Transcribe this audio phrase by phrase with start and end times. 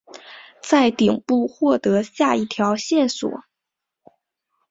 [0.63, 3.43] 在顶部获得下一条线索。